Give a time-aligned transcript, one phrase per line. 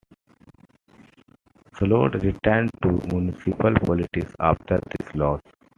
[1.75, 5.39] Sloat returned to municipal politics after this loss.